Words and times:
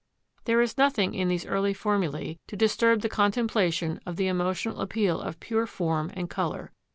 There 0.45 0.63
is 0.63 0.79
nothing 0.79 1.13
in 1.13 1.27
these 1.27 1.45
early 1.45 1.75
formulae 1.75 2.39
to 2.47 2.55
disturb 2.55 3.01
the 3.01 3.07
contemplation 3.07 3.99
of 4.03 4.15
the 4.15 4.25
emotional 4.25 4.81
appeal 4.81 5.21
of 5.21 5.39
pure 5.39 5.67
form 5.67 6.09
and 6.15 6.27
colour. 6.27 6.71